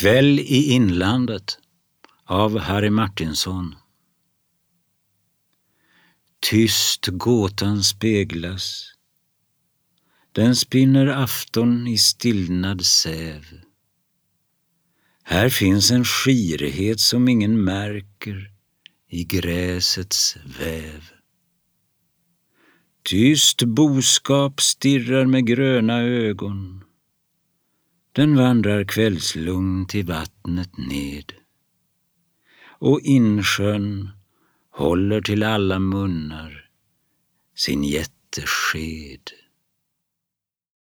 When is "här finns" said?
15.22-15.90